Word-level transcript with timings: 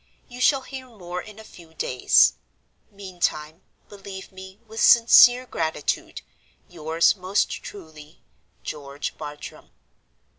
You 0.27 0.41
shall 0.41 0.61
hear 0.63 0.87
more 0.87 1.21
in 1.21 1.37
a 1.37 1.43
few 1.43 1.75
days. 1.75 2.33
Meantime, 2.89 3.61
believe 3.87 4.31
me, 4.31 4.59
with 4.65 4.81
sincere 4.81 5.45
gratitude, 5.45 6.23
"Yours 6.67 7.15
most 7.15 7.51
truly, 7.61 8.23
"GEORGE 8.63 9.15
BARTRAM." 9.19 9.69